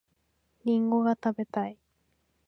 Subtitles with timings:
[0.65, 1.77] りんごが食べたい